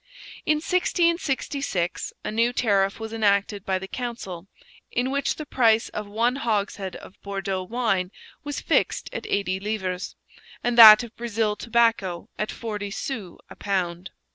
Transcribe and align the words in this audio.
In 0.47 0.55
1666 0.55 2.11
a 2.25 2.31
new 2.31 2.51
tariff 2.53 2.99
was 2.99 3.13
enacted 3.13 3.63
by 3.67 3.77
the 3.77 3.87
council, 3.87 4.47
in 4.91 5.11
which 5.11 5.35
the 5.35 5.45
price 5.45 5.89
of 5.89 6.07
one 6.07 6.37
hogshead 6.37 6.95
of 6.95 7.21
Bordeaux 7.21 7.61
wine 7.61 8.09
was 8.43 8.59
fixed 8.61 9.11
at 9.13 9.27
eighty 9.27 9.59
livres, 9.59 10.15
and 10.63 10.75
that 10.75 11.03
of 11.03 11.15
Brazil 11.15 11.55
tobacco 11.55 12.29
at 12.39 12.49
forty 12.49 12.89
sous 12.89 13.37
a 13.47 13.55
pound. 13.55 14.09